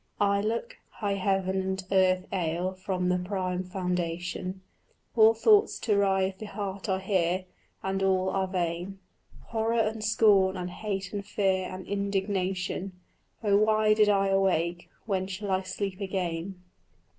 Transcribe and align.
Ay, 0.19 0.41
look: 0.41 0.77
high 0.93 1.13
heaven 1.13 1.61
and 1.61 1.83
earth 1.91 2.25
ail 2.33 2.73
from 2.73 3.07
the 3.09 3.19
prime 3.19 3.63
foundation; 3.63 4.61
All 5.15 5.35
thoughts 5.35 5.77
to 5.81 5.95
rive 5.95 6.39
the 6.39 6.47
heart 6.47 6.89
are 6.89 6.97
here, 6.97 7.45
and 7.83 8.01
all 8.01 8.31
are 8.31 8.47
vain: 8.47 8.97
Horror 9.49 9.79
and 9.81 10.03
scorn 10.03 10.57
and 10.57 10.71
hate 10.71 11.13
and 11.13 11.23
fear 11.23 11.67
and 11.69 11.85
indignation 11.85 12.93
Oh 13.43 13.57
why 13.57 13.93
did 13.93 14.09
I 14.09 14.29
awake? 14.29 14.89
when 15.05 15.27
shall 15.27 15.51
I 15.51 15.61
sleep 15.61 16.01
again? 16.01 16.59